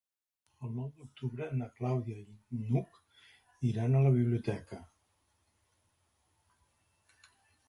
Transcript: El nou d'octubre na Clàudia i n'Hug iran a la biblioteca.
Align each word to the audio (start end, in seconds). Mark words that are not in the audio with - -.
El 0.67 0.69
nou 0.77 0.87
d'octubre 1.01 1.49
na 1.59 1.67
Clàudia 1.81 2.17
i 2.23 2.61
n'Hug 2.63 3.67
iran 3.73 3.99
a 3.99 4.03
la 4.07 4.13
biblioteca. 4.17 4.81